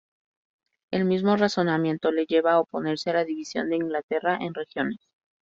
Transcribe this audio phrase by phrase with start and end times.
[0.89, 4.97] El mismo razonamiento le lleva a oponerse a la división de Inglaterra en regiones.